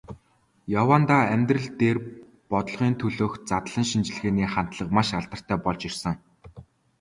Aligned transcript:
Яваандаа 0.81 1.23
амьдрал 1.33 1.67
дээр, 1.79 1.97
бодлогын 2.51 2.93
төлөөх 3.01 3.33
задлан 3.49 3.85
шинжилгээний 3.91 4.49
хандлага 4.53 4.93
маш 4.97 5.09
алдартай 5.19 5.57
болж 5.65 5.81
ирсэн. 5.89 6.13